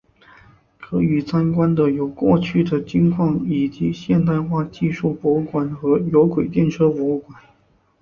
[0.79, 7.39] 可以参观的有过去的金矿以及现代化的技术博物馆和有轨电车博物馆。